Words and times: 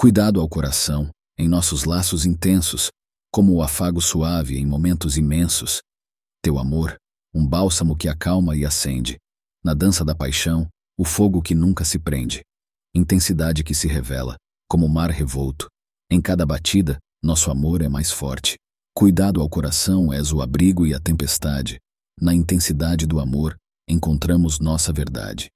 Cuidado 0.00 0.40
ao 0.40 0.48
coração, 0.48 1.10
em 1.36 1.46
nossos 1.46 1.84
laços 1.84 2.24
intensos, 2.24 2.88
como 3.30 3.52
o 3.52 3.62
afago 3.62 4.00
suave 4.00 4.56
em 4.56 4.64
momentos 4.64 5.18
imensos. 5.18 5.82
Teu 6.42 6.58
amor, 6.58 6.96
um 7.34 7.46
bálsamo 7.46 7.94
que 7.94 8.08
acalma 8.08 8.56
e 8.56 8.64
acende. 8.64 9.18
Na 9.62 9.74
dança 9.74 10.02
da 10.02 10.14
paixão, 10.14 10.66
o 10.98 11.04
fogo 11.04 11.42
que 11.42 11.54
nunca 11.54 11.84
se 11.84 11.98
prende. 11.98 12.40
Intensidade 12.94 13.62
que 13.62 13.74
se 13.74 13.86
revela, 13.88 14.36
como 14.66 14.86
o 14.86 14.88
mar 14.88 15.10
revolto. 15.10 15.68
Em 16.10 16.18
cada 16.18 16.46
batida, 16.46 16.96
nosso 17.22 17.50
amor 17.50 17.82
é 17.82 17.88
mais 17.90 18.10
forte. 18.10 18.56
Cuidado 18.94 19.38
ao 19.42 19.50
coração 19.50 20.10
és 20.10 20.32
o 20.32 20.40
abrigo 20.40 20.86
e 20.86 20.94
a 20.94 20.98
tempestade. 20.98 21.78
Na 22.18 22.32
intensidade 22.32 23.06
do 23.06 23.20
amor, 23.20 23.54
encontramos 23.86 24.60
nossa 24.60 24.94
verdade. 24.94 25.50